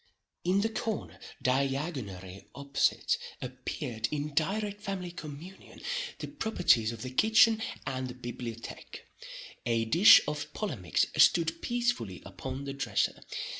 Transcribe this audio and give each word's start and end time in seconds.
In 0.43 0.61
the 0.61 0.69
corner 0.69 1.19
diagonary 1.43 2.47
opposite, 2.55 3.19
appeared, 3.39 4.07
in 4.09 4.33
direct 4.33 4.81
family 4.81 5.11
communion, 5.11 5.79
the 6.17 6.25
properties 6.27 6.91
of 6.91 7.03
the 7.03 7.11
kitchen 7.11 7.61
and 7.85 8.07
the 8.07 8.15
bibliotheque. 8.15 9.05
A 9.67 9.85
dish 9.85 10.19
of 10.27 10.51
polemics 10.55 11.05
stood 11.17 11.61
peacefully 11.61 12.23
upon 12.25 12.63
the 12.65 12.73
dresser. 12.73 13.21